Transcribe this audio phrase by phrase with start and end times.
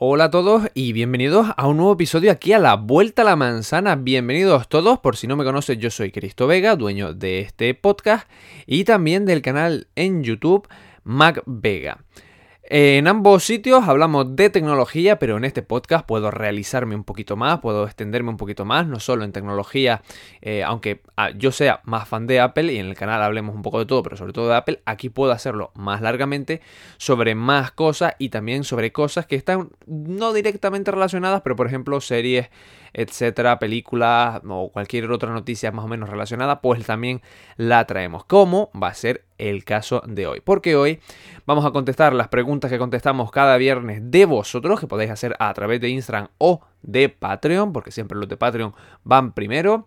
[0.00, 3.34] Hola a todos y bienvenidos a un nuevo episodio aquí a la Vuelta a la
[3.34, 3.96] Manzana.
[3.96, 8.30] Bienvenidos todos, por si no me conoces, yo soy Cristo Vega, dueño de este podcast
[8.64, 10.68] y también del canal en YouTube
[11.02, 12.04] Mac Vega.
[12.70, 17.60] En ambos sitios hablamos de tecnología, pero en este podcast puedo realizarme un poquito más,
[17.60, 20.02] puedo extenderme un poquito más, no solo en tecnología,
[20.42, 23.62] eh, aunque ah, yo sea más fan de Apple y en el canal hablemos un
[23.62, 26.60] poco de todo, pero sobre todo de Apple, aquí puedo hacerlo más largamente
[26.98, 32.02] sobre más cosas y también sobre cosas que están no directamente relacionadas, pero por ejemplo
[32.02, 32.50] series
[32.92, 37.22] etcétera, películas o cualquier otra noticia más o menos relacionada, pues también
[37.56, 38.24] la traemos.
[38.24, 40.40] Como va a ser el caso de hoy.
[40.40, 41.00] Porque hoy
[41.46, 45.52] vamos a contestar las preguntas que contestamos cada viernes de vosotros, que podéis hacer a
[45.54, 48.74] través de Instagram o de Patreon, porque siempre los de Patreon
[49.04, 49.86] van primero.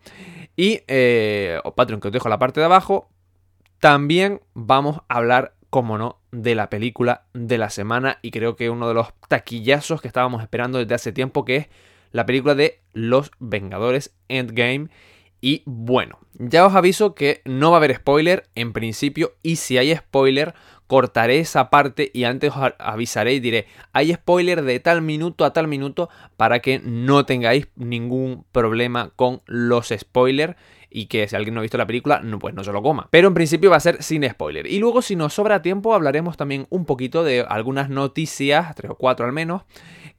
[0.56, 3.10] Y, eh, o Patreon que os dejo en la parte de abajo.
[3.80, 8.20] También vamos a hablar, como no, de la película de la semana.
[8.22, 11.70] Y creo que uno de los taquillazos que estábamos esperando desde hace tiempo, que es
[12.12, 14.90] la película de Los Vengadores Endgame.
[15.42, 19.78] Y bueno, ya os aviso que no va a haber spoiler en principio y si
[19.78, 20.54] hay spoiler
[20.86, 25.54] cortaré esa parte y antes os avisaré y diré, hay spoiler de tal minuto a
[25.54, 30.58] tal minuto para que no tengáis ningún problema con los spoilers
[30.92, 33.08] y que si alguien no ha visto la película, no, pues no se lo coma.
[33.10, 34.68] Pero en principio va a ser sin spoiler.
[34.68, 38.96] Y luego si nos sobra tiempo hablaremos también un poquito de algunas noticias, tres o
[38.96, 39.64] cuatro al menos,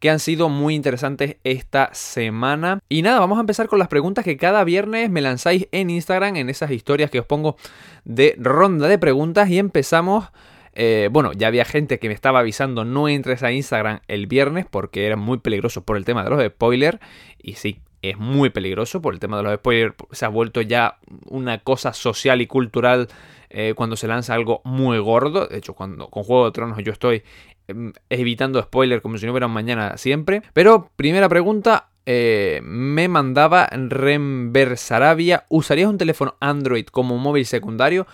[0.01, 2.81] que han sido muy interesantes esta semana.
[2.89, 6.37] Y nada, vamos a empezar con las preguntas que cada viernes me lanzáis en Instagram,
[6.37, 7.57] en esas historias que os pongo
[8.05, 9.49] de ronda de preguntas.
[9.49, 10.31] Y empezamos...
[10.75, 14.65] Eh, bueno, ya había gente que me estaba avisando no entres a Instagram el viernes
[14.65, 16.99] porque era muy peligroso por el tema de los spoilers.
[17.43, 19.95] Y sí, es muy peligroso por el tema de los spoilers.
[20.11, 23.09] Se ha vuelto ya una cosa social y cultural
[23.49, 25.47] eh, cuando se lanza algo muy gordo.
[25.47, 27.23] De hecho, cuando con Juego de Tronos yo estoy
[27.69, 30.43] Em, evitando spoilers como si no hubiera un mañana siempre.
[30.53, 38.07] Pero, primera pregunta, eh, me mandaba Rember Sarabia, ¿usarías un teléfono Android como móvil secundario?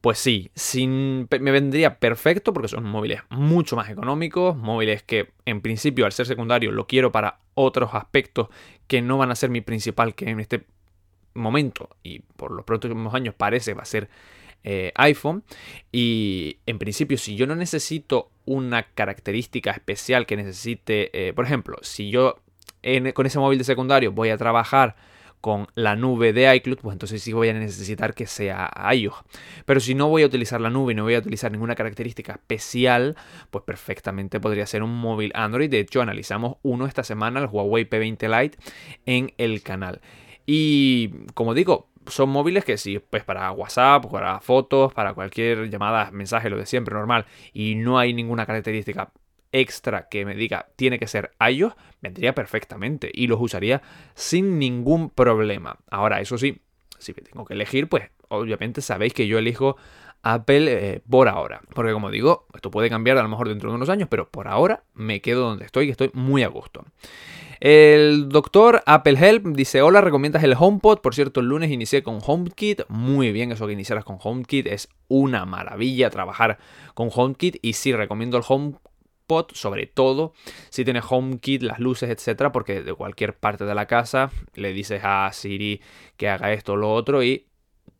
[0.00, 6.06] Pues sí, me vendría perfecto porque son móviles mucho más económicos, móviles que en principio
[6.06, 8.48] al ser secundario lo quiero para otros aspectos
[8.86, 10.66] que no van a ser mi principal, que en este
[11.34, 14.08] momento y por los próximos años parece va a ser
[14.62, 15.42] eh, iPhone.
[15.90, 21.76] Y en principio, si yo no necesito una característica especial que necesite, eh, por ejemplo,
[21.82, 22.36] si yo
[23.14, 24.94] con ese móvil de secundario voy a trabajar
[25.40, 29.14] con la nube de iCloud, pues entonces sí voy a necesitar que sea iOS.
[29.64, 32.32] Pero si no voy a utilizar la nube y no voy a utilizar ninguna característica
[32.32, 33.16] especial,
[33.50, 35.70] pues perfectamente podría ser un móvil Android.
[35.70, 38.58] De hecho, analizamos uno esta semana, el Huawei P20 Lite,
[39.06, 40.00] en el canal.
[40.46, 46.10] Y como digo, son móviles que sí, pues para WhatsApp, para fotos, para cualquier llamada,
[46.10, 49.12] mensaje, lo de siempre, normal, y no hay ninguna característica
[49.52, 53.82] extra que me diga tiene que ser iOS, vendría perfectamente y los usaría
[54.14, 55.78] sin ningún problema.
[55.90, 56.60] Ahora, eso sí,
[56.98, 59.76] si me tengo que elegir, pues obviamente sabéis que yo elijo
[60.22, 61.60] Apple eh, por ahora.
[61.74, 64.48] Porque como digo, esto puede cambiar a lo mejor dentro de unos años, pero por
[64.48, 66.84] ahora me quedo donde estoy y estoy muy a gusto.
[67.60, 70.98] El doctor Apple Help dice, hola, ¿recomiendas el HomePod?
[71.00, 72.82] Por cierto, el lunes inicié con HomeKit.
[72.88, 74.68] Muy bien eso que iniciaras con HomeKit.
[74.68, 76.58] Es una maravilla trabajar
[76.94, 77.56] con HomeKit.
[77.60, 78.44] Y sí, recomiendo el
[79.52, 80.32] Sobre todo
[80.70, 85.02] si tienes HomeKit, las luces, etcétera, porque de cualquier parte de la casa le dices
[85.04, 85.82] a Siri
[86.16, 87.46] que haga esto o lo otro y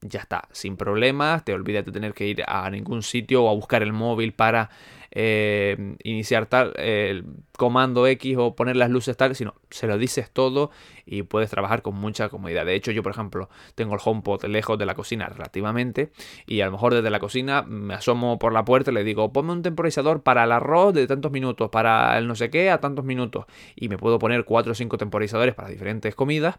[0.01, 3.55] ya está, sin problemas, te olvidas de tener que ir a ningún sitio o a
[3.55, 4.71] buscar el móvil para
[5.11, 7.25] eh, iniciar tal, el
[7.57, 10.71] comando X o poner las luces tal, sino se lo dices todo
[11.07, 12.65] y puedes trabajar con mucha comodidad.
[12.65, 16.11] De hecho, yo, por ejemplo, tengo el HomePod lejos de la cocina relativamente
[16.47, 19.33] y a lo mejor desde la cocina me asomo por la puerta y le digo,
[19.33, 22.79] ponme un temporizador para el arroz de tantos minutos, para el no sé qué a
[22.79, 26.57] tantos minutos y me puedo poner 4 o 5 temporizadores para diferentes comidas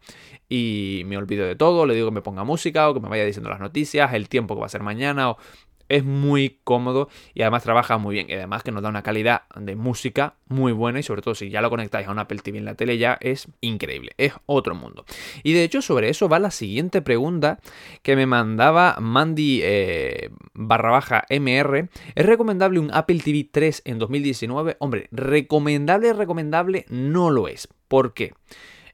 [0.49, 3.25] y me olvido de todo, le digo que me ponga música o que me vaya
[3.25, 5.37] diciendo las noticias, el tiempo que va a ser mañana o
[5.89, 8.29] es muy cómodo y además trabaja muy bien.
[8.29, 11.49] Y además que nos da una calidad de música muy buena y sobre todo si
[11.49, 14.75] ya lo conectáis a un Apple TV en la tele ya es increíble, es otro
[14.75, 15.05] mundo.
[15.43, 17.59] Y de hecho sobre eso va la siguiente pregunta
[18.01, 21.89] que me mandaba Mandy eh, barra baja MR.
[22.15, 24.77] ¿Es recomendable un Apple TV 3 en 2019?
[24.79, 27.67] Hombre, recomendable, recomendable no lo es.
[27.87, 28.33] ¿Por qué?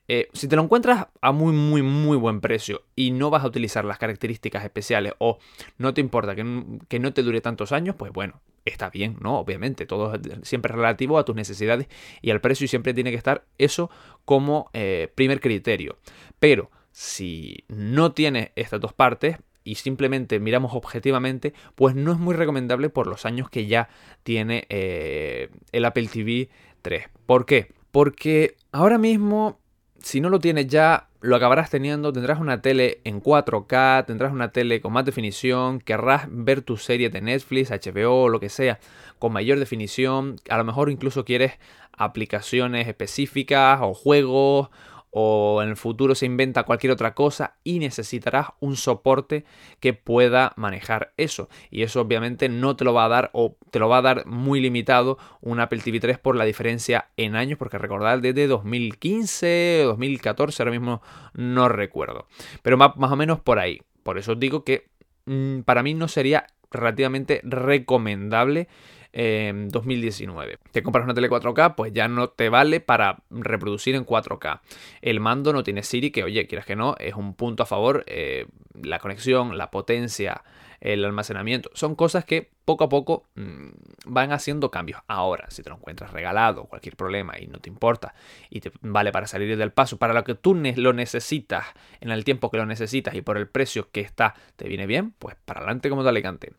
[0.07, 3.47] Eh, si te lo encuentras a muy, muy, muy buen precio y no vas a
[3.47, 5.39] utilizar las características especiales o
[5.77, 9.39] no te importa que, no te dure tantos años, pues bueno, está bien, ¿no?
[9.39, 11.87] Obviamente, todo es siempre relativo a tus necesidades
[12.21, 13.89] y al precio y siempre tiene que estar eso
[14.25, 15.97] como eh, primer criterio.
[16.39, 22.35] Pero si no tienes estas dos partes, y simplemente miramos objetivamente, pues no es muy
[22.35, 23.89] recomendable por los años que ya
[24.23, 26.49] tiene eh, el Apple TV
[26.83, 27.09] 3.
[27.25, 27.73] ¿Por qué?
[27.91, 29.59] Porque ahora mismo,
[30.05, 34.51] si no lo tienes ya, lo acabarás teniendo, tendrás una tele en 4K, tendrás una
[34.51, 38.79] tele con más definición, querrás ver tu serie de Netflix, HBO lo que sea
[39.17, 41.53] con mayor definición, a lo mejor incluso quieres
[41.97, 44.69] aplicaciones específicas o juegos
[45.17, 49.45] o en el futuro se inventa cualquier otra cosa y necesitarás un soporte
[49.79, 51.47] que pueda manejar eso.
[51.71, 54.25] Y eso obviamente no te lo va a dar o te lo va a dar
[54.25, 59.83] muy limitado un Apple TV 3 por la diferencia en años, porque recordar desde 2015
[59.85, 61.01] o 2014, ahora mismo
[61.33, 62.27] no recuerdo.
[62.61, 63.81] Pero más, más o menos por ahí.
[64.03, 64.89] Por eso os digo que
[65.27, 68.67] mm, para mí no sería relativamente recomendable
[69.15, 70.59] 2019.
[70.71, 74.59] Te compras una tele 4K, pues ya no te vale para reproducir en 4K.
[75.01, 78.03] El mando no tiene Siri, que oye, quieras que no, es un punto a favor.
[78.07, 78.47] Eh,
[78.83, 80.43] la conexión, la potencia,
[80.81, 83.69] el almacenamiento, son cosas que poco a poco mm,
[84.07, 84.99] van haciendo cambios.
[85.07, 88.15] Ahora, si te lo encuentras regalado, cualquier problema y no te importa
[88.49, 91.65] y te vale para salir del paso, para lo que tú lo necesitas
[92.01, 95.11] en el tiempo que lo necesitas y por el precio que está, te viene bien,
[95.17, 96.51] pues para adelante como te alicante.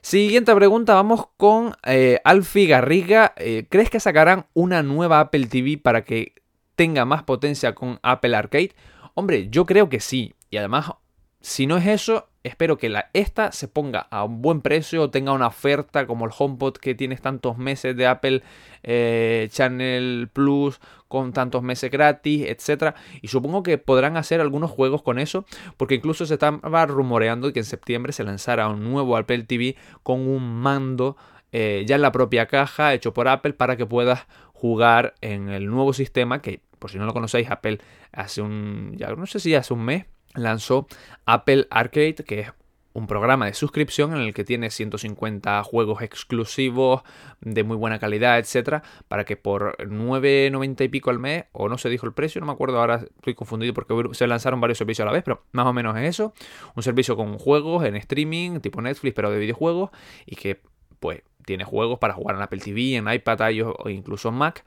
[0.00, 3.34] Siguiente pregunta, vamos con eh, Alfie Garriga.
[3.36, 6.34] Eh, ¿Crees que sacarán una nueva Apple TV para que
[6.76, 8.72] tenga más potencia con Apple Arcade?
[9.14, 10.34] Hombre, yo creo que sí.
[10.50, 10.92] Y además,
[11.40, 15.32] si no es eso, espero que la, esta se ponga a un buen precio, tenga
[15.32, 18.42] una oferta como el HomePod que tienes tantos meses de Apple
[18.82, 22.94] eh, Channel Plus con tantos meses gratis, etcétera.
[23.22, 25.44] Y supongo que podrán hacer algunos juegos con eso,
[25.76, 30.26] porque incluso se estaba rumoreando que en septiembre se lanzara un nuevo Apple TV con
[30.28, 31.16] un mando
[31.52, 35.66] eh, ya en la propia caja hecho por Apple para que puedas jugar en el
[35.66, 37.78] nuevo sistema que por si no lo conocéis Apple
[38.12, 40.86] hace un ya no sé si hace un mes lanzó
[41.26, 42.52] Apple Arcade, que es
[42.98, 47.02] un programa de suscripción en el que tiene 150 juegos exclusivos
[47.40, 51.78] de muy buena calidad, etcétera, para que por 9.90 y pico al mes, o no
[51.78, 55.04] se dijo el precio, no me acuerdo, ahora estoy confundido porque se lanzaron varios servicios
[55.04, 56.34] a la vez, pero más o menos es eso,
[56.74, 59.90] un servicio con juegos en streaming, tipo Netflix, pero de videojuegos,
[60.26, 60.60] y que
[60.98, 64.64] pues tiene juegos para jugar en Apple TV, en iPad, iOS o incluso en Mac,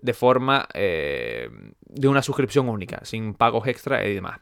[0.00, 1.48] de forma eh,
[1.80, 4.40] de una suscripción única, sin pagos extra y demás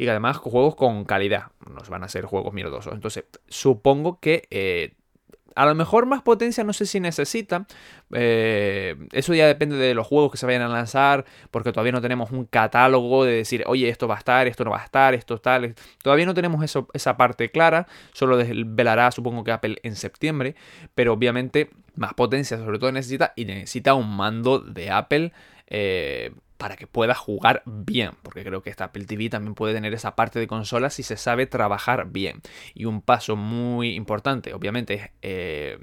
[0.00, 1.48] y además juegos con calidad.
[1.70, 2.94] Nos van a ser juegos mierdosos.
[2.94, 4.94] Entonces, supongo que eh,
[5.54, 7.66] a lo mejor más potencia no sé si necesita.
[8.14, 11.26] Eh, eso ya depende de los juegos que se vayan a lanzar.
[11.50, 14.70] Porque todavía no tenemos un catálogo de decir, oye, esto va a estar, esto no
[14.70, 15.74] va a estar, esto tal.
[16.02, 17.86] Todavía no tenemos eso, esa parte clara.
[18.14, 20.54] Solo desvelará, supongo que Apple en septiembre.
[20.94, 23.34] Pero obviamente más potencia sobre todo necesita.
[23.36, 25.34] Y necesita un mando de Apple.
[25.66, 29.94] Eh, para que pueda jugar bien, porque creo que esta Apple TV también puede tener
[29.94, 32.42] esa parte de consola si se sabe trabajar bien.
[32.74, 35.78] Y un paso muy importante, obviamente, es eh,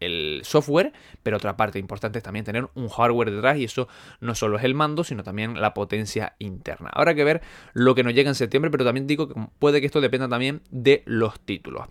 [0.00, 0.92] el software,
[1.22, 3.86] pero otra parte importante es también tener un hardware detrás y eso
[4.18, 6.90] no solo es el mando, sino también la potencia interna.
[6.92, 7.40] Habrá que ver
[7.72, 10.60] lo que nos llega en septiembre, pero también digo que puede que esto dependa también
[10.72, 11.86] de los títulos.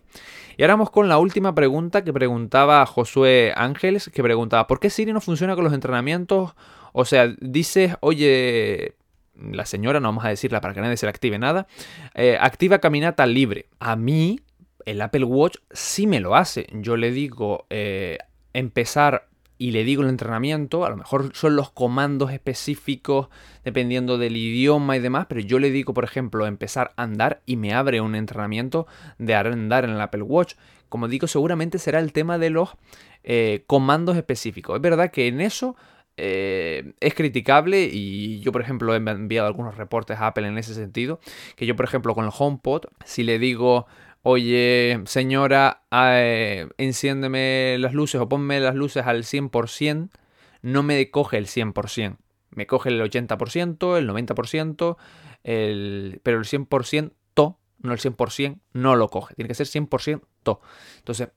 [0.57, 4.89] Y ahora vamos con la última pregunta que preguntaba Josué Ángeles, que preguntaba, ¿por qué
[4.89, 6.53] Siri no funciona con los entrenamientos
[6.97, 8.95] o sea, dices, oye,
[9.37, 11.67] la señora, no vamos a decirla para que nadie se le active nada,
[12.13, 13.65] eh, activa caminata libre.
[13.79, 14.39] A mí,
[14.85, 16.67] el Apple Watch sí me lo hace.
[16.71, 18.17] Yo le digo eh,
[18.53, 19.27] empezar
[19.57, 23.27] y le digo el entrenamiento, a lo mejor son los comandos específicos
[23.65, 27.57] dependiendo del idioma y demás, pero yo le digo, por ejemplo, empezar a andar y
[27.57, 28.87] me abre un entrenamiento
[29.17, 30.53] de andar en el Apple Watch.
[30.87, 32.69] Como digo, seguramente será el tema de los
[33.25, 34.77] eh, comandos específicos.
[34.77, 35.75] Es verdad que en eso
[36.17, 40.73] eh, es criticable y yo por ejemplo he enviado algunos reportes a Apple en ese
[40.73, 41.19] sentido,
[41.55, 43.87] que yo por ejemplo con el HomePod, si le digo,
[44.23, 50.09] oye señora, eh, enciéndeme las luces o ponme las luces al 100%,
[50.61, 52.17] no me coge el 100%,
[52.51, 54.97] me coge el 80%, el 90%,
[55.43, 57.11] el, pero el 100%
[57.85, 60.21] no el 100%, no lo coge, tiene que ser 100%
[60.97, 61.29] Entonces,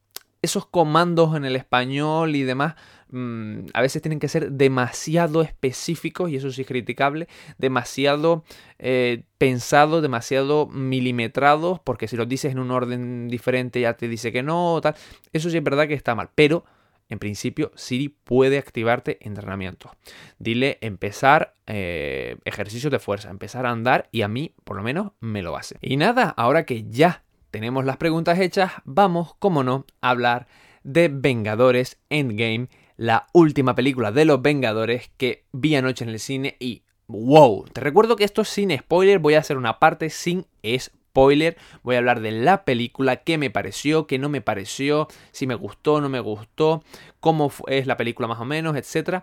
[0.43, 2.75] esos comandos en el español y demás
[3.11, 8.45] mm, a veces tienen que ser demasiado específicos, y eso sí es criticable, demasiado
[8.79, 14.33] eh, pensados, demasiado milimetrados, porque si los dices en un orden diferente ya te dice
[14.33, 14.95] que no, tal.
[15.33, 16.65] Eso sí es verdad que está mal, pero
[17.09, 19.93] en principio Siri puede activarte entrenamientos.
[20.39, 25.13] Dile empezar eh, ejercicios de fuerza, empezar a andar y a mí por lo menos
[25.21, 25.77] me lo hace.
[25.81, 30.47] Y nada, ahora que ya tenemos las preguntas hechas, vamos, como no, a hablar
[30.83, 36.57] de Vengadores Endgame, la última película de los Vengadores que vi anoche en el cine
[36.59, 40.47] y wow, te recuerdo que esto es sin spoiler, voy a hacer una parte sin
[40.77, 45.47] spoiler, voy a hablar de la película, qué me pareció, qué no me pareció, si
[45.47, 46.83] me gustó, no me gustó,
[47.21, 49.23] cómo es la película más o menos, etc.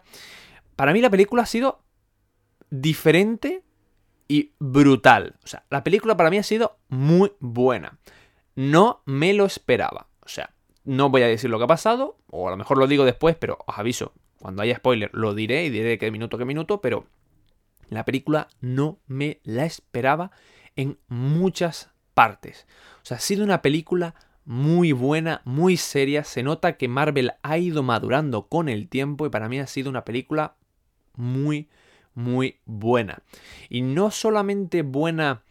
[0.77, 1.83] Para mí la película ha sido
[2.69, 3.61] diferente
[4.29, 5.35] y brutal.
[5.43, 7.99] O sea, la película para mí ha sido muy buena.
[8.55, 10.07] No me lo esperaba.
[10.21, 10.54] O sea,
[10.85, 13.35] no voy a decir lo que ha pasado, o a lo mejor lo digo después,
[13.35, 17.05] pero os aviso, cuando haya spoiler lo diré y diré qué minuto qué minuto, pero
[17.89, 20.31] la película no me la esperaba
[20.75, 22.67] en muchas partes.
[22.97, 24.15] O sea, ha sido una película
[24.45, 26.23] muy buena, muy seria.
[26.23, 29.89] Se nota que Marvel ha ido madurando con el tiempo y para mí ha sido
[29.89, 30.55] una película
[31.15, 31.69] muy,
[32.13, 33.23] muy buena.
[33.69, 35.43] Y no solamente buena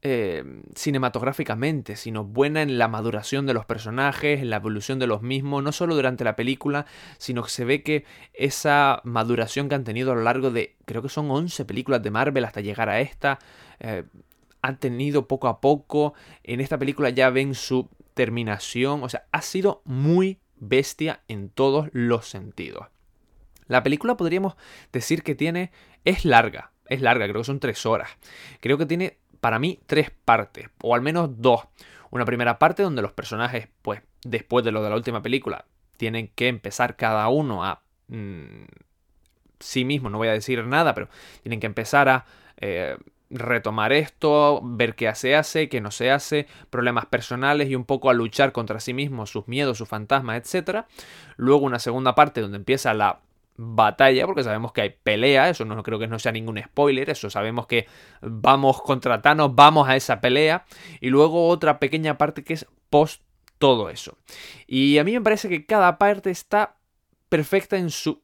[0.00, 0.44] eh,
[0.76, 5.62] cinematográficamente, sino buena en la maduración de los personajes, en la evolución de los mismos,
[5.62, 6.86] no solo durante la película,
[7.18, 11.02] sino que se ve que esa maduración que han tenido a lo largo de, creo
[11.02, 13.40] que son 11 películas de Marvel hasta llegar a esta,
[13.80, 14.04] eh,
[14.62, 16.14] han tenido poco a poco,
[16.44, 21.88] en esta película ya ven su terminación, o sea, ha sido muy bestia en todos
[21.92, 22.86] los sentidos.
[23.66, 24.54] La película podríamos
[24.92, 25.72] decir que tiene,
[26.04, 28.10] es larga, es larga, creo que son tres horas.
[28.60, 31.62] Creo que tiene para mí tres partes, o al menos dos.
[32.10, 35.66] Una primera parte donde los personajes, pues después de lo de la última película,
[35.96, 38.64] tienen que empezar cada uno a mm,
[39.60, 41.08] sí mismo, no voy a decir nada, pero
[41.42, 42.24] tienen que empezar a
[42.56, 42.96] eh,
[43.30, 48.10] retomar esto, ver qué se hace, qué no se hace, problemas personales y un poco
[48.10, 50.86] a luchar contra sí mismos, sus miedos, sus fantasmas, etc.
[51.36, 53.20] Luego una segunda parte donde empieza la
[53.60, 57.28] batalla, porque sabemos que hay pelea, eso no creo que no sea ningún spoiler, eso
[57.28, 57.86] sabemos que
[58.22, 60.64] vamos contra Thanos, vamos a esa pelea,
[61.00, 63.20] y luego otra pequeña parte que es post
[63.58, 64.16] todo eso.
[64.68, 66.76] Y a mí me parece que cada parte está
[67.28, 68.22] perfecta en su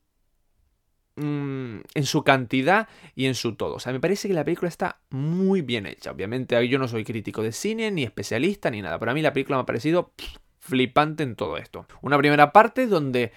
[1.16, 3.74] mm, en su cantidad y en su todo.
[3.74, 6.12] O sea, me parece que la película está muy bien hecha.
[6.12, 9.00] Obviamente yo no soy crítico de cine, ni especialista, ni nada.
[9.00, 10.12] Pero a mí la película me ha parecido
[10.60, 11.86] flipante en todo esto.
[12.00, 13.32] Una primera parte donde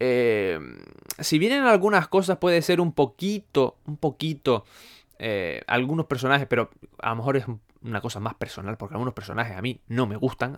[0.00, 0.58] eh,
[1.18, 4.64] si bien en algunas cosas puede ser un poquito, un poquito,
[5.18, 7.44] eh, algunos personajes, pero a lo mejor es
[7.82, 10.56] una cosa más personal, porque algunos personajes a mí no me gustan,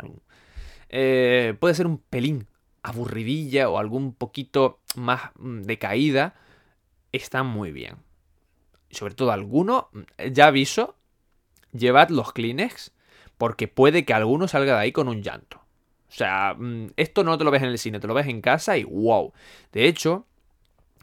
[0.89, 2.47] eh, puede ser un pelín
[2.85, 6.35] aburridilla o algún poquito más mm, de caída,
[7.11, 7.97] está muy bien.
[8.91, 9.87] Sobre todo algunos,
[10.33, 10.97] ya aviso,
[11.73, 12.93] llevad los Kleenex,
[13.39, 15.62] porque puede que alguno salga de ahí con un llanto.
[16.13, 18.43] O sea, mm, esto no te lo ves en el cine, te lo ves en
[18.43, 19.33] casa y wow.
[19.73, 20.27] De hecho,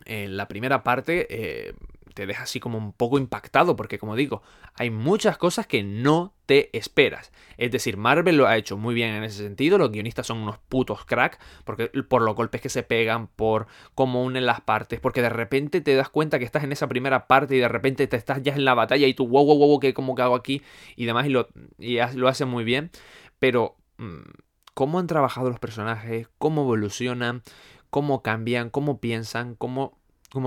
[0.06, 1.74] en la primera parte eh,
[2.14, 4.44] te deja así como un poco impactado porque como digo,
[4.76, 7.32] hay muchas cosas que no te esperas.
[7.58, 10.60] Es decir, Marvel lo ha hecho muy bien en ese sentido, los guionistas son unos
[10.60, 15.24] putos crack porque por los golpes que se pegan, por cómo unen las partes, porque
[15.24, 18.18] de repente te das cuenta que estás en esa primera parte y de repente te
[18.18, 20.62] estás ya en la batalla y tú wow wow wow, ¿qué como que hago aquí?
[20.96, 21.48] y demás y lo
[21.80, 22.92] y lo hace muy bien,
[23.40, 27.42] pero mm, cómo han trabajado los personajes, cómo evolucionan,
[27.90, 29.98] cómo cambian, cómo piensan, cómo,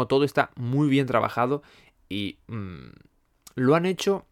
[0.09, 1.63] todo está muy bien trabajado
[2.09, 2.91] y mm,
[3.57, 4.27] lo han hecho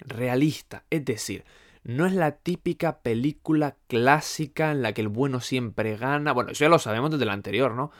[0.00, 0.84] realista.
[0.90, 1.44] Es decir,
[1.82, 6.32] no es la típica película clásica en la que el bueno siempre gana.
[6.32, 7.92] Bueno, eso ya lo sabemos desde la anterior, ¿no?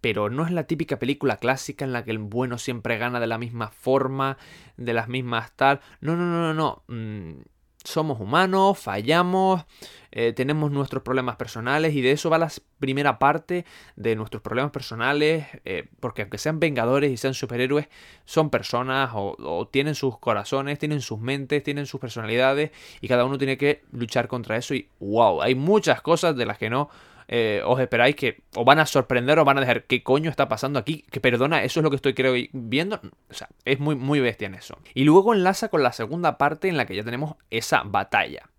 [0.00, 3.26] Pero no es la típica película clásica en la que el bueno siempre gana de
[3.26, 4.38] la misma forma,
[4.76, 5.80] de las mismas tal.
[6.00, 6.82] No, no, no, no, no.
[6.94, 7.42] Mm,
[7.84, 9.64] somos humanos, fallamos,
[10.10, 13.64] eh, tenemos nuestros problemas personales y de eso va la primera parte
[13.96, 17.88] de nuestros problemas personales, eh, porque aunque sean vengadores y sean superhéroes,
[18.24, 23.38] son personas o, tienen sus corazones, tienen sus mentes, tienen sus personalidades y cada uno
[23.38, 26.88] tiene que luchar contra eso y wow, hay muchas cosas de las que no
[27.28, 30.48] eh, os esperáis que os van a sorprender o van a dejar qué coño está
[30.48, 31.04] pasando aquí.
[31.10, 33.00] Que perdona, eso es lo que estoy viendo.
[33.30, 34.78] O sea, es muy, muy bestia en eso.
[34.94, 38.50] Y luego enlaza con la segunda parte en la que ya tenemos esa batalla.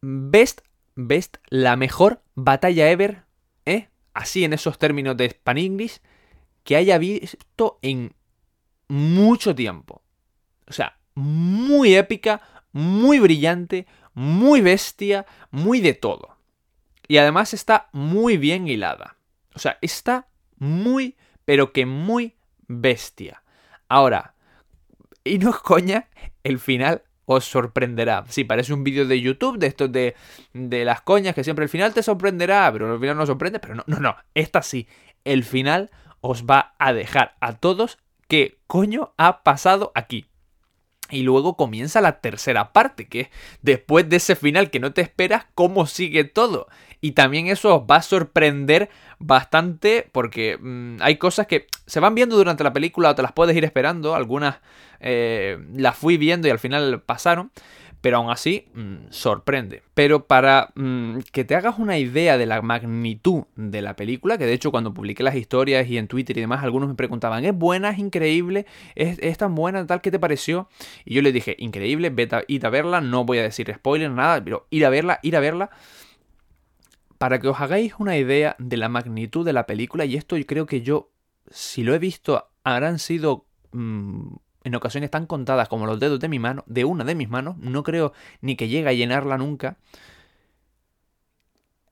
[0.00, 0.60] Best,
[0.94, 3.24] best, la mejor batalla ever,
[3.64, 3.88] ¿eh?
[4.14, 6.00] Así en esos términos de Span English,
[6.64, 8.14] que haya visto en
[8.88, 10.02] mucho tiempo.
[10.66, 12.40] O sea, muy épica,
[12.72, 16.37] muy brillante, muy bestia, muy de todo.
[17.08, 19.16] Y además está muy bien hilada.
[19.54, 22.36] O sea, está muy, pero que muy
[22.66, 23.42] bestia.
[23.88, 24.34] Ahora,
[25.24, 26.08] y no es coña,
[26.44, 28.24] el final os sorprenderá.
[28.28, 30.14] Sí, parece un vídeo de YouTube de estos de,
[30.52, 33.74] de las coñas que siempre el final te sorprenderá, pero el final no sorprende, pero
[33.74, 34.88] no, no, no, esta sí.
[35.24, 37.98] El final os va a dejar a todos
[38.28, 40.26] qué coño ha pasado aquí.
[41.10, 43.28] Y luego comienza la tercera parte, que es
[43.62, 46.68] después de ese final que no te esperas, cómo sigue todo.
[47.00, 52.14] Y también eso os va a sorprender bastante porque mm, hay cosas que se van
[52.14, 54.58] viendo durante la película o te las puedes ir esperando, algunas
[55.00, 57.50] eh, las fui viendo y al final pasaron,
[58.00, 59.82] pero aún así mm, sorprende.
[59.94, 64.46] Pero para mm, que te hagas una idea de la magnitud de la película, que
[64.46, 67.54] de hecho cuando publiqué las historias y en Twitter y demás, algunos me preguntaban, ¿es
[67.54, 70.68] buena, es increíble, es, tan buena, tal, ¿qué te pareció?
[71.04, 74.10] Y yo les dije, increíble, vete a, ir a verla, no voy a decir spoiler,
[74.10, 75.70] nada, pero ir a verla, ir a verla.
[77.18, 80.66] Para que os hagáis una idea de la magnitud de la película, y esto creo
[80.66, 81.10] que yo,
[81.50, 86.28] si lo he visto, habrán sido mm, en ocasiones tan contadas como los dedos de
[86.28, 89.78] mi mano, de una de mis manos, no creo ni que llegue a llenarla nunca.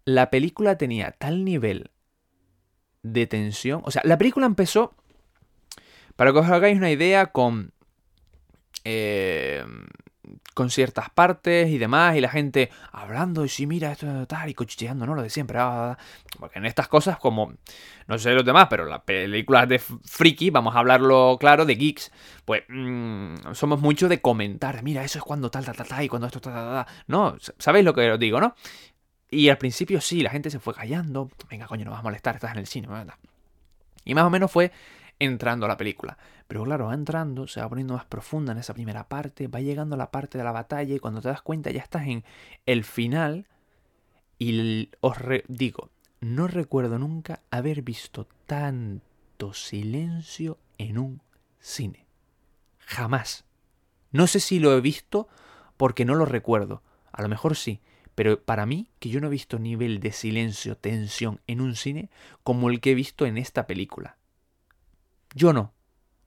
[0.04, 1.90] La película tenía tal nivel
[3.02, 4.94] de tensión, o sea, la película empezó,
[6.14, 7.72] para que os hagáis una idea, con
[8.84, 9.64] eh,
[10.56, 14.54] con ciertas partes y demás, y la gente hablando, y sí, mira, esto tal, y
[14.54, 15.14] cochicheando, ¿no?
[15.14, 15.58] Lo de siempre.
[15.60, 15.98] Ah,
[16.40, 17.52] porque en estas cosas, como,
[18.06, 22.10] no sé los demás, pero las películas de friki, vamos a hablarlo claro, de geeks,
[22.46, 26.08] pues mm, somos mucho de comentar, mira, eso es cuando tal, tal, tal, tal, y
[26.08, 26.94] cuando esto, tal, tal, tal.
[27.06, 28.54] No, ¿sabéis lo que os digo, no?
[29.28, 32.36] Y al principio sí, la gente se fue callando, venga, coño, no vas a molestar,
[32.36, 33.16] estás en el cine, ¿verdad?
[34.06, 34.72] Y más o menos fue
[35.18, 36.18] entrando a la película.
[36.46, 39.94] Pero claro, va entrando, se va poniendo más profunda en esa primera parte, va llegando
[39.94, 42.24] a la parte de la batalla y cuando te das cuenta ya estás en
[42.66, 43.46] el final
[44.38, 45.16] y os
[45.48, 51.22] digo, no recuerdo nunca haber visto tanto silencio en un
[51.58, 52.06] cine.
[52.78, 53.44] Jamás.
[54.12, 55.28] No sé si lo he visto
[55.76, 56.82] porque no lo recuerdo.
[57.12, 57.80] A lo mejor sí.
[58.14, 62.08] Pero para mí, que yo no he visto nivel de silencio, tensión en un cine
[62.42, 64.16] como el que he visto en esta película.
[65.36, 65.74] Yo no.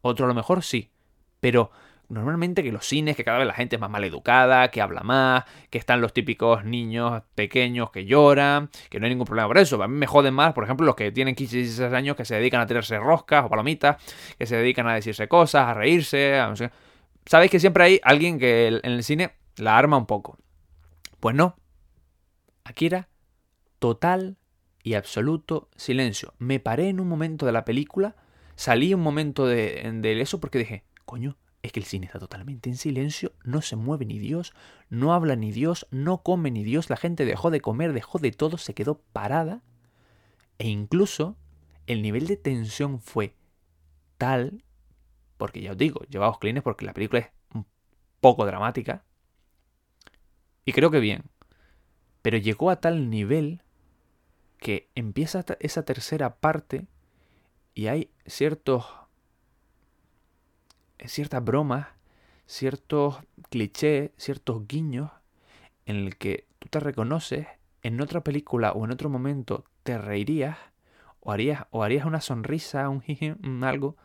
[0.01, 0.91] Otro a lo mejor sí.
[1.39, 1.71] Pero
[2.09, 5.01] normalmente que los cines, que cada vez la gente es más mal educada, que habla
[5.01, 9.57] más, que están los típicos niños pequeños que lloran, que no hay ningún problema por
[9.57, 9.81] eso.
[9.81, 12.23] A mí me joden más, por ejemplo, los que tienen 15 y 16 años que
[12.23, 13.97] se dedican a tirarse roscas o palomitas,
[14.37, 16.39] que se dedican a decirse cosas, a reírse.
[17.25, 20.37] Sabéis que siempre hay alguien que en el cine la arma un poco.
[21.19, 21.55] Pues no.
[22.63, 23.09] Aquí era
[23.79, 24.37] total
[24.83, 26.35] y absoluto silencio.
[26.37, 28.15] Me paré en un momento de la película
[28.59, 32.75] salí un momento de, eso porque dije, coño, es que el cine está totalmente en
[32.75, 34.53] silencio, no se mueve ni Dios,
[34.89, 38.31] no habla ni Dios, no come ni Dios, la gente dejó de comer, dejó de
[38.31, 39.63] todo, se quedó parada.
[40.57, 41.37] E incluso
[41.87, 43.33] el nivel de tensión fue
[44.17, 44.65] tal,
[45.37, 47.65] porque ya os digo, llevaos clines porque la película es un
[48.19, 49.05] poco dramática.
[50.65, 51.23] Y creo que bien.
[52.21, 53.61] Pero llegó a tal nivel
[54.57, 56.87] que empieza esa tercera parte
[57.79, 58.85] y hay ciertos
[61.05, 61.87] ciertas bromas,
[62.45, 65.11] ciertos clichés, ciertos guiños
[65.85, 67.47] en el que tú te reconoces,
[67.81, 70.57] en otra película o en otro momento te reirías
[71.21, 73.95] o harías, o harías una sonrisa, un algo,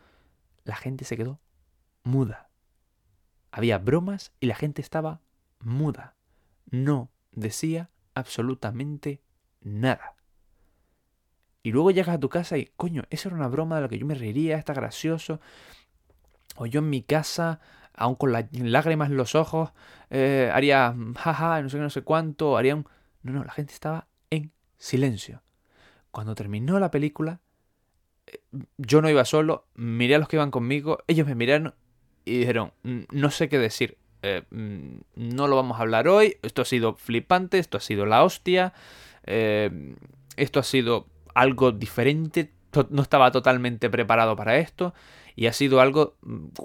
[0.63, 1.41] la gente se quedó
[2.05, 2.49] muda.
[3.51, 5.19] Había bromas y la gente estaba
[5.59, 6.15] muda.
[6.71, 9.21] No decía absolutamente
[9.59, 10.15] nada.
[11.65, 13.97] Y luego llegas a tu casa y, coño, esa era una broma de la que
[13.97, 15.39] yo me reiría, está gracioso.
[16.57, 17.59] O yo en mi casa,
[17.95, 19.71] aún con las lágrimas en los ojos,
[20.11, 22.87] eh, haría jaja, no sé qué, no sé cuánto, haría un...
[23.23, 25.41] No, no, la gente estaba en silencio.
[26.11, 27.39] Cuando terminó la película,
[28.27, 28.41] eh,
[28.77, 31.73] yo no iba solo, miré a los que iban conmigo, ellos me miraron
[32.25, 36.61] y dijeron, no sé qué decir, eh, mm, no lo vamos a hablar hoy, esto
[36.61, 38.73] ha sido flipante, esto ha sido la hostia,
[39.23, 42.51] esto ha sido algo diferente,
[42.89, 44.93] no estaba totalmente preparado para esto
[45.35, 46.17] y ha sido algo,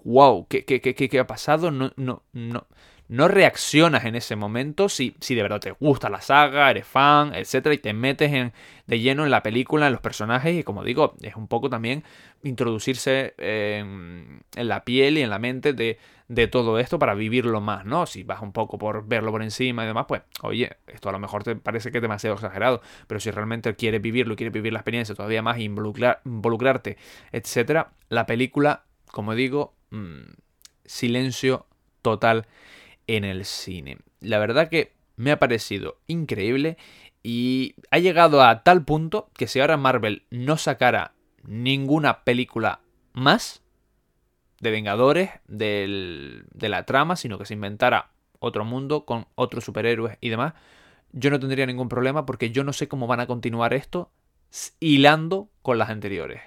[0.04, 1.70] wow, ¿qué, qué, qué, qué ha pasado?
[1.70, 2.66] No, no, no,
[3.08, 7.34] no reaccionas en ese momento si, si de verdad te gusta la saga, eres fan,
[7.34, 8.52] etcétera, y te metes
[8.86, 12.04] de lleno en la película, en los personajes, y como digo, es un poco también
[12.44, 15.98] introducirse en, en la piel y en la mente de,
[16.30, 18.06] de todo esto para vivirlo más, ¿no?
[18.06, 21.18] Si vas un poco por verlo por encima y demás, pues, oye, esto a lo
[21.18, 24.78] mejor te parece que es demasiado exagerado, pero si realmente quieres vivirlo, quieres vivir la
[24.78, 26.98] experiencia todavía más, involucrar, involucrarte,
[27.32, 30.34] etcétera, la película, como digo, mm,
[30.84, 31.66] silencio
[32.00, 32.46] total
[33.08, 33.98] en el cine.
[34.20, 36.76] La verdad que me ha parecido increíble
[37.24, 41.12] y ha llegado a tal punto que si ahora Marvel no sacara
[41.42, 42.82] ninguna película
[43.14, 43.64] más,
[44.60, 50.28] de Vengadores, de la trama, sino que se inventara otro mundo con otros superhéroes y
[50.28, 50.54] demás,
[51.12, 54.10] yo no tendría ningún problema porque yo no sé cómo van a continuar esto
[54.80, 56.42] hilando con las anteriores.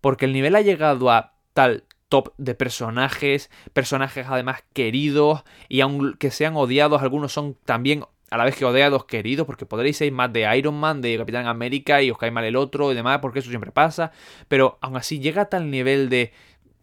[0.00, 6.30] Porque el nivel ha llegado a tal top de personajes, personajes además queridos y aunque
[6.30, 10.32] sean odiados, algunos son también a la vez que odiados queridos, porque podréis ser más
[10.32, 13.38] de Iron Man, de Capitán América y os cae mal el otro y demás, porque
[13.38, 14.10] eso siempre pasa,
[14.48, 16.32] pero aún así llega a tal nivel de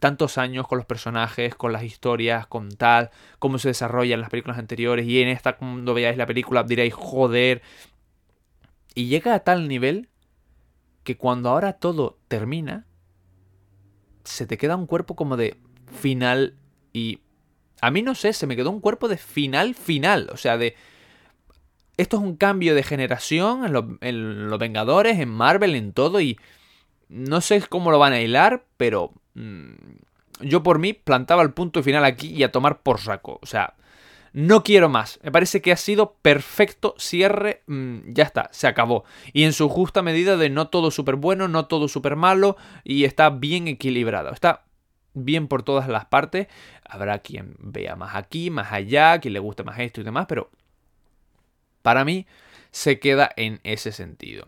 [0.03, 4.57] tantos años con los personajes, con las historias, con tal, cómo se desarrollan las películas
[4.57, 7.61] anteriores y en esta cuando veáis la película diréis joder.
[8.95, 10.09] Y llega a tal nivel
[11.05, 12.85] que cuando ahora todo termina,
[14.25, 15.55] se te queda un cuerpo como de
[16.01, 16.57] final
[16.91, 17.21] y...
[17.79, 20.75] A mí no sé, se me quedó un cuerpo de final final, o sea, de
[21.95, 23.63] esto es un cambio de generación
[24.01, 26.19] en, los Vengadores, en Marvel, en todo.
[26.19, 26.37] Y
[27.07, 29.13] no sé cómo lo van a hilar, pero
[30.41, 33.39] yo por mí plantaba el punto final aquí y a tomar por saco.
[33.41, 33.75] O sea,
[34.33, 35.19] no quiero más.
[35.23, 37.61] Me parece que ha sido perfecto cierre.
[37.67, 39.05] Mm, ya está, se acabó.
[39.31, 42.57] Y en su justa medida de no todo súper bueno, no todo súper malo.
[42.83, 44.31] Y está bien equilibrado.
[44.31, 44.63] Está
[45.13, 46.47] bien por todas las partes.
[46.83, 50.49] Habrá quien vea más aquí, más allá, quien le guste más esto y demás, pero
[51.81, 52.25] para mí
[52.73, 54.47] se queda en ese sentido.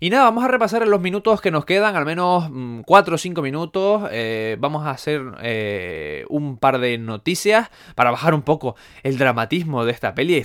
[0.00, 2.50] Y nada, vamos a repasar los minutos que nos quedan, al menos
[2.84, 4.08] 4 mm, o 5 minutos.
[4.10, 9.84] Eh, vamos a hacer eh, un par de noticias para bajar un poco el dramatismo
[9.84, 10.44] de esta peli.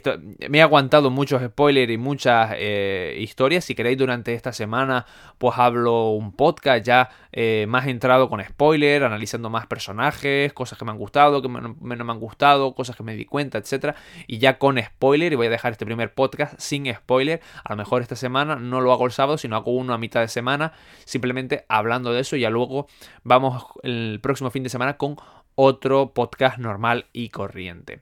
[0.50, 3.66] me he aguantado muchos spoilers y muchas eh, historias.
[3.66, 5.08] Si queréis, durante esta semana,
[5.40, 7.10] pues hablo un podcast ya
[7.68, 11.96] más entrado con spoiler, analizando más personajes, cosas que me han gustado, que no me
[11.96, 13.96] han gustado, cosas que me di cuenta, etc.
[14.26, 17.76] Y ya con spoiler, y voy a dejar este primer podcast sin spoiler a lo
[17.76, 20.74] mejor esta semana no lo hago el sábado, sino hago uno a mitad de semana,
[21.06, 22.36] simplemente hablando de eso.
[22.36, 22.88] Y ya luego
[23.24, 25.18] vamos el próximo fin de semana con
[25.56, 28.02] otro podcast normal y corriente.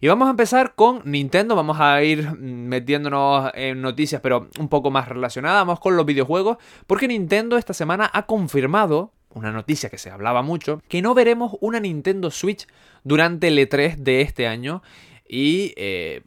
[0.00, 4.90] Y vamos a empezar con Nintendo, vamos a ir metiéndonos en noticias pero un poco
[4.90, 9.98] más relacionadas, vamos con los videojuegos, porque Nintendo esta semana ha confirmado, una noticia que
[9.98, 12.66] se hablaba mucho, que no veremos una Nintendo Switch
[13.02, 14.82] durante el E3 de este año
[15.26, 16.22] y eh,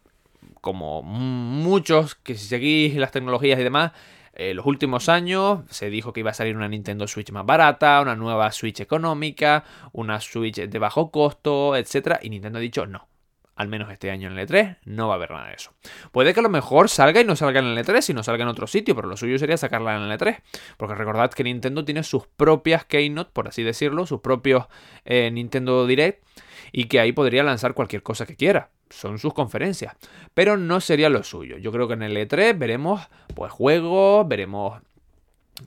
[0.65, 3.91] como muchos que si seguís las tecnologías y demás,
[4.34, 8.01] eh, los últimos años se dijo que iba a salir una Nintendo Switch más barata,
[8.01, 12.17] una nueva Switch económica, una Switch de bajo costo, etc.
[12.23, 13.08] Y Nintendo ha dicho no.
[13.56, 15.71] Al menos este año en el E3 no va a haber nada de eso.
[16.12, 18.49] Puede que a lo mejor salga y no salga en el E3, sino salga en
[18.49, 20.41] otro sitio, pero lo suyo sería sacarla en el E3.
[20.78, 24.65] Porque recordad que Nintendo tiene sus propias Keynote, por así decirlo, sus propios
[25.06, 26.25] eh, Nintendo Direct,
[26.71, 29.95] y que ahí podría lanzar cualquier cosa que quiera son sus conferencias,
[30.34, 31.58] pero no sería lo suyo.
[31.58, 33.02] Yo creo que en el E3 veremos
[33.34, 34.82] pues juegos, veremos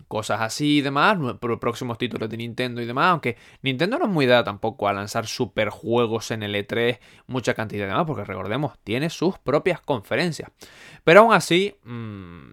[0.07, 1.17] cosas así y demás,
[1.61, 5.27] próximos títulos de Nintendo y demás, aunque Nintendo no es muy dada tampoco a lanzar
[5.27, 10.51] super juegos en el E3, mucha cantidad de demás, porque recordemos, tiene sus propias conferencias.
[11.05, 12.51] Pero aún así, mm,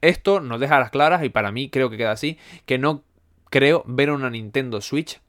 [0.00, 3.02] esto nos deja las claras, y para mí creo que queda así, que no
[3.50, 5.20] creo ver una Nintendo Switch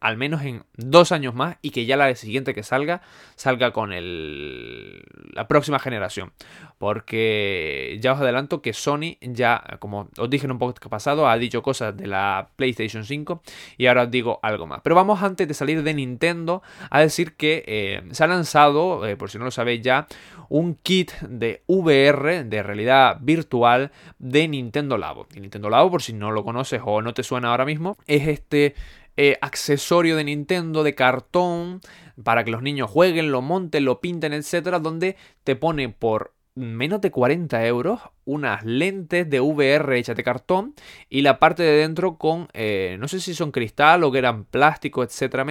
[0.00, 3.02] al menos en dos años más y que ya la siguiente que salga
[3.36, 6.32] salga con el, la próxima generación.
[6.78, 11.36] Porque ya os adelanto que Sony ya, como os dije en un podcast pasado, ha
[11.36, 13.42] dicho cosas de la PlayStation 5
[13.76, 14.80] y ahora os digo algo más.
[14.82, 19.16] Pero vamos antes de salir de Nintendo a decir que eh, se ha lanzado, eh,
[19.16, 20.06] por si no lo sabéis ya,
[20.48, 25.26] un kit de VR, de realidad virtual de Nintendo Labo.
[25.34, 28.28] Y Nintendo Labo, por si no lo conoces o no te suena ahora mismo, es
[28.28, 28.74] este
[29.20, 31.80] eh, accesorio de Nintendo de cartón
[32.22, 37.00] para que los niños jueguen, lo monten, lo pinten, etcétera, donde te pone por menos
[37.00, 40.74] de 40 euros unas lentes de VR hechas de cartón
[41.08, 44.44] y la parte de dentro con, eh, no sé si son cristal o que eran
[44.44, 45.44] plástico, etcétera,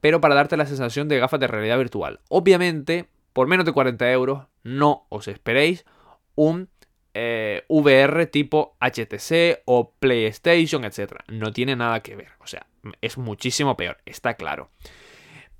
[0.00, 2.20] pero para darte la sensación de gafas de realidad virtual.
[2.30, 5.84] Obviamente, por menos de 40 euros, no os esperéis
[6.34, 6.70] un
[7.20, 11.14] eh, VR tipo HTC o PlayStation, etc.
[11.26, 12.28] No tiene nada que ver.
[12.38, 12.66] O sea,
[13.00, 14.70] es muchísimo peor, está claro.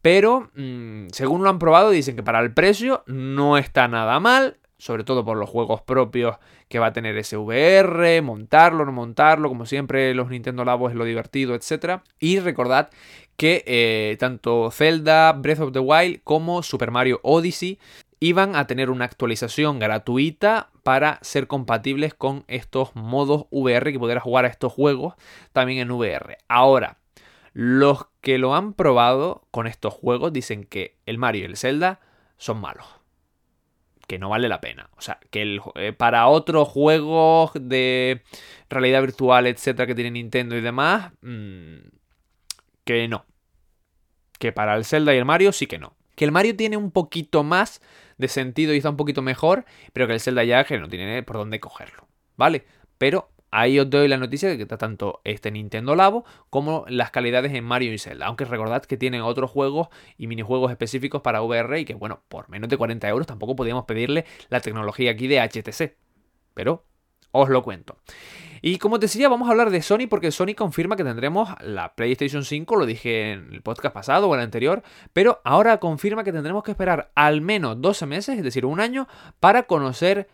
[0.01, 4.59] Pero, mm, según lo han probado, dicen que para el precio no está nada mal,
[4.79, 6.37] sobre todo por los juegos propios
[6.69, 10.95] que va a tener ese VR, montarlo, no montarlo, como siempre los Nintendo Labo es
[10.95, 12.03] lo divertido, etc.
[12.21, 12.91] Y recordad
[13.37, 17.81] que eh, tanto Zelda, Breath of the Wild como Super Mario Odyssey
[18.21, 24.25] iban a tener una actualización gratuita para ser compatibles con estos modos VR que pudieras
[24.25, 25.15] jugar a estos juegos
[25.53, 26.39] también en VR.
[26.49, 26.99] Ahora,
[27.53, 32.01] los que lo han probado con estos juegos dicen que el Mario y el Zelda
[32.37, 32.87] son malos.
[34.07, 34.89] Que no vale la pena.
[34.97, 38.23] O sea, que eh, para otros juegos de
[38.71, 41.77] realidad virtual, etcétera, que tiene Nintendo y demás, mm,
[42.85, 43.27] que no.
[44.39, 45.98] Que para el Zelda y el Mario sí que no.
[46.19, 47.81] Que el Mario tiene un poquito más
[48.17, 51.23] de sentido y está un poquito mejor, pero que el Zelda ya que no tiene
[51.23, 52.67] por dónde cogerlo, ¿vale?
[52.99, 57.13] Pero ahí os doy la noticia de que está tanto este Nintendo Labo como las
[57.13, 58.27] calidades en Mario y Zelda.
[58.27, 62.49] Aunque recordad que tienen otros juegos y minijuegos específicos para VR y que, bueno, por
[62.49, 65.95] menos de 40 euros tampoco podíamos pedirle la tecnología aquí de HTC.
[66.53, 66.85] Pero
[67.31, 67.97] os lo cuento.
[68.63, 71.95] Y como te decía, vamos a hablar de Sony porque Sony confirma que tendremos la
[71.95, 76.33] PlayStation 5, lo dije en el podcast pasado o el anterior, pero ahora confirma que
[76.33, 79.09] tendremos que esperar al menos 12 meses, es decir, un año,
[79.41, 80.29] para conocer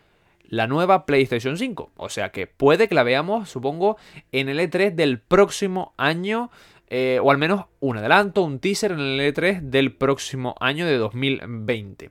[0.48, 1.92] la nueva PlayStation 5.
[1.96, 3.96] O sea que puede que la veamos, supongo,
[4.32, 6.50] en el E3 del próximo año.
[6.88, 10.98] Eh, o al menos un adelanto, un teaser en el E3 del próximo año de
[10.98, 12.10] 2020.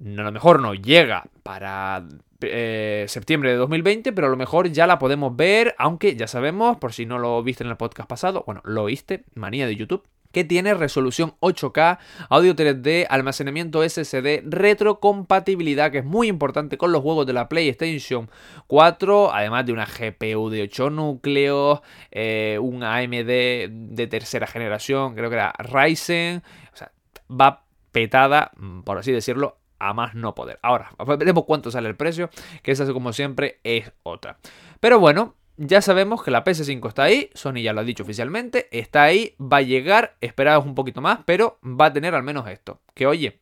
[0.00, 2.04] A lo mejor no llega para
[2.40, 6.76] eh, septiembre de 2020, pero a lo mejor ya la podemos ver, aunque ya sabemos,
[6.76, 10.04] por si no lo viste en el podcast pasado, bueno, lo viste, manía de YouTube,
[10.32, 11.98] que tiene resolución 8K,
[12.28, 18.30] audio 3D, almacenamiento SSD, retrocompatibilidad, que es muy importante con los juegos de la PlayStation
[18.66, 25.30] 4, además de una GPU de 8 núcleos, eh, un AMD de tercera generación, creo
[25.30, 26.92] que era Ryzen, o sea,
[27.28, 28.52] va petada,
[28.84, 30.58] por así decirlo, a más no poder.
[30.62, 32.30] Ahora, veremos cuánto sale el precio,
[32.62, 34.38] que esa como siempre es otra.
[34.80, 38.68] Pero bueno, ya sabemos que la PS5 está ahí, Sony ya lo ha dicho oficialmente,
[38.70, 42.48] está ahí, va a llegar, esperados un poquito más, pero va a tener al menos
[42.48, 43.40] esto, que oye,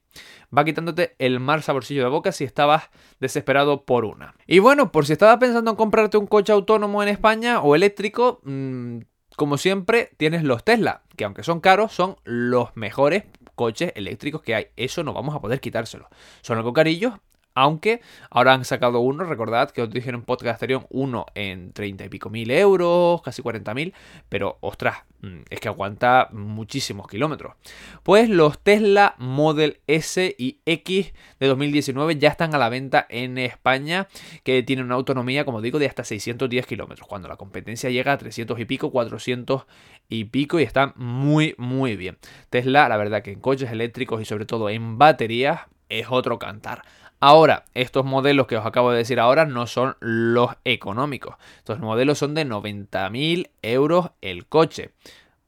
[0.57, 4.35] va quitándote el mal saborcillo de boca si estabas desesperado por una.
[4.47, 8.41] Y bueno, por si estabas pensando en comprarte un coche autónomo en España o eléctrico,
[8.45, 9.01] mmm,
[9.37, 13.25] como siempre, tienes los Tesla, que aunque son caros, son los mejores
[13.57, 14.67] coches eléctricos que hay.
[14.77, 16.09] Eso no vamos a poder quitárselo.
[16.43, 17.15] Son algo carillos,
[17.57, 22.05] aunque ahora han sacado uno, recordad que os dije en un podcast uno en 30
[22.05, 23.95] y pico mil euros, casi 40 mil,
[24.29, 27.55] pero ostras, mm, es que aguanta muchísimos kilómetros.
[28.03, 33.39] Pues los Tesla Model S y X de 2019 ya están a la venta en
[33.39, 34.07] España,
[34.45, 38.19] que tienen una autonomía, como digo, de hasta 610 kilómetros, cuando la competencia llega a
[38.19, 39.67] 300 y pico, 400
[40.11, 42.19] y pico, y están muy, muy bien.
[42.51, 46.83] Tesla, la verdad que en coches eléctricos y sobre todo en baterías, es otro cantar.
[47.19, 51.37] Ahora, estos modelos que os acabo de decir ahora no son los económicos.
[51.59, 54.91] Estos modelos son de 90.000 euros el coche.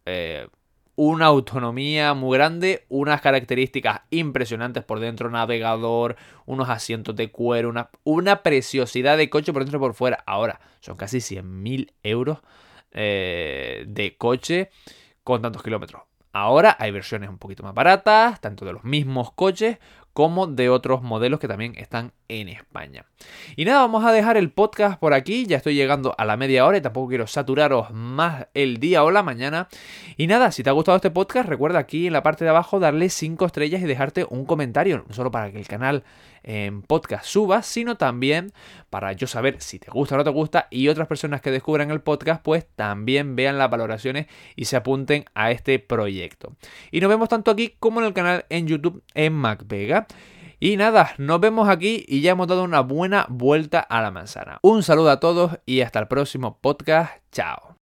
[0.06, 0.48] Eh,
[0.96, 8.42] una autonomía muy grande, unas características impresionantes por dentro, navegador, unos asientos de cuero, una,
[8.42, 10.24] preciosidad de coche por dentro y por fuera.
[10.26, 12.38] Ahora, son casi 100.000 euros
[12.90, 14.70] eh, de coche
[15.22, 16.02] con tantos kilómetros.
[16.32, 19.78] Ahora hay versiones un poquito más baratas, tanto de los mismos coches
[20.18, 23.04] como de otros modelos que también están en España.
[23.54, 26.66] Y nada, vamos a dejar el podcast por aquí, ya estoy llegando a la media
[26.66, 29.68] hora y tampoco quiero saturaros más el día o la mañana.
[30.16, 32.80] Y nada, si te ha gustado este podcast, recuerda aquí en la parte de abajo
[32.80, 36.02] darle 5 estrellas y dejarte un comentario, no solo para que el canal
[36.48, 38.52] en podcast suba, sino también
[38.88, 41.90] para yo saber si te gusta o no te gusta y otras personas que descubran
[41.90, 46.56] el podcast pues también vean las valoraciones y se apunten a este proyecto.
[46.90, 50.06] Y nos vemos tanto aquí como en el canal en YouTube en MacVega.
[50.58, 54.58] Y nada, nos vemos aquí y ya hemos dado una buena vuelta a la manzana.
[54.62, 57.12] Un saludo a todos y hasta el próximo podcast.
[57.30, 57.68] Chao.